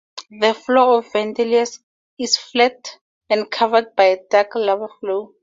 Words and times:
The 0.31 0.55
floor 0.55 0.97
of 0.97 1.11
Vendelinus 1.13 1.77
is 2.17 2.35
flat 2.35 2.97
and 3.29 3.51
covered 3.51 3.95
by 3.95 4.05
a 4.05 4.19
dark 4.31 4.55
lava 4.55 4.87
flow. 4.99 5.35